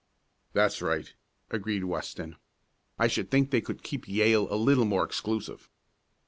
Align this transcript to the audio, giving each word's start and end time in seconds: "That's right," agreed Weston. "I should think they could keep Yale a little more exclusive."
"That's 0.53 0.81
right," 0.81 1.13
agreed 1.51 1.83
Weston. 1.83 2.37
"I 2.97 3.05
should 3.05 3.29
think 3.29 3.51
they 3.51 3.61
could 3.61 3.83
keep 3.83 4.07
Yale 4.07 4.51
a 4.51 4.57
little 4.57 4.85
more 4.85 5.03
exclusive." 5.03 5.69